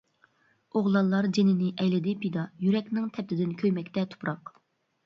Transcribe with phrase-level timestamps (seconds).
[0.79, 4.57] ئوغلانلار جېنىنى ئەيلىدى پىدا، يۈرەكنىڭ تەپتىدىن كۆيمەكتە تۇپراق.